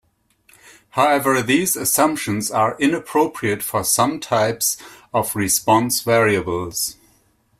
[0.89, 4.75] However, these assumptions are inappropriate for some types
[5.13, 6.95] of response variables.